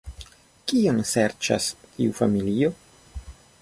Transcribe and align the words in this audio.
Kion 0.71 1.03
serĉas 1.11 1.69
tiu 1.85 2.19
familio? 2.23 2.77